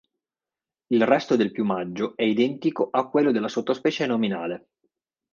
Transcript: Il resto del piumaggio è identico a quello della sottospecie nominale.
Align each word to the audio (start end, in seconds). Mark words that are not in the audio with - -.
Il 0.87 1.05
resto 1.05 1.35
del 1.35 1.51
piumaggio 1.51 2.15
è 2.15 2.23
identico 2.23 2.87
a 2.89 3.07
quello 3.07 3.31
della 3.31 3.47
sottospecie 3.47 4.07
nominale. 4.07 4.69